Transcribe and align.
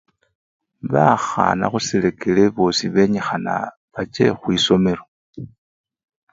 Bakhana 0.91 1.65
khusirekere 1.71 2.43
bosii 2.55 2.91
benyikhana 2.95 3.53
bache 3.93 4.23
khwisomelo. 4.39 5.03